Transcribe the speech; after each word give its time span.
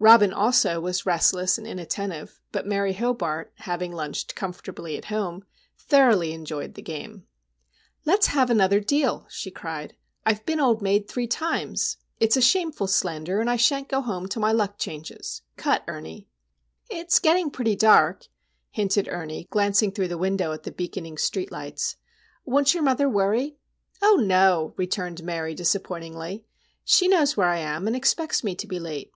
Robin 0.00 0.32
also 0.32 0.80
was 0.80 1.06
restless 1.06 1.56
and 1.56 1.64
inattentive; 1.64 2.40
but 2.50 2.66
Mary 2.66 2.94
Hobart, 2.94 3.52
having 3.58 3.92
lunched 3.92 4.34
comfortably 4.34 4.96
at 4.98 5.04
home, 5.04 5.44
thoroughly 5.78 6.32
enjoyed 6.32 6.74
the 6.74 6.82
game. 6.82 7.28
"Let's 8.04 8.26
have 8.26 8.50
another 8.50 8.80
deal," 8.80 9.28
she 9.30 9.52
cried. 9.52 9.94
"I've 10.26 10.44
been 10.44 10.58
Old 10.58 10.82
Maid 10.82 11.06
three 11.06 11.28
times! 11.28 11.96
It's 12.18 12.36
a 12.36 12.40
shameful 12.42 12.88
slander, 12.88 13.40
and 13.40 13.48
I 13.48 13.54
shan't 13.54 13.88
go 13.88 14.00
home 14.00 14.26
till 14.26 14.42
my 14.42 14.50
luck 14.50 14.80
changes. 14.80 15.42
Cut, 15.56 15.84
Ernie!" 15.86 16.28
"It's 16.90 17.20
getting 17.20 17.48
pretty 17.48 17.76
dark," 17.76 18.26
hinted 18.72 19.06
Ernie, 19.06 19.46
glancing 19.48 19.92
through 19.92 20.08
the 20.08 20.18
window 20.18 20.50
at 20.50 20.64
the 20.64 20.72
beaconing 20.72 21.14
streetlights. 21.14 21.94
"Won't 22.44 22.74
your 22.74 22.82
mother 22.82 23.08
worry?" 23.08 23.58
"Oh, 24.02 24.16
no," 24.20 24.74
returned 24.76 25.22
Mary, 25.22 25.54
disappointingly. 25.54 26.44
"She 26.84 27.06
knows 27.06 27.36
where 27.36 27.46
I 27.48 27.58
am, 27.58 27.86
and 27.86 27.94
expects 27.94 28.42
me 28.42 28.56
to 28.56 28.66
be 28.66 28.80
late." 28.80 29.12